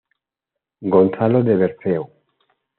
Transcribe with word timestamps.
Gonzalo 0.95 1.43
de 1.43 1.55
Berceo. 1.57 2.09